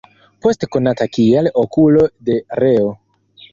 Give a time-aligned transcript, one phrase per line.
[0.45, 2.91] Poste konata kiel "Okulo de Reo".